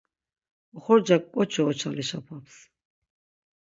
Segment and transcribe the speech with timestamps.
[0.77, 2.55] Oxorcak ǩoçi oçalişapaps.